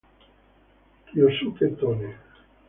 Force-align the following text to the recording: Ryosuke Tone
Ryosuke 1.07 1.65
Tone 1.77 2.07